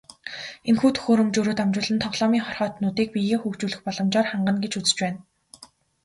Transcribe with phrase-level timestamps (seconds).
[0.69, 5.19] Энэхүү төхөөрөмжөөрөө дамжуулан тоглоомын хорхойтнуудыг биеэ хөгжүүлэх боломжоор хангана гэж үзэж байна.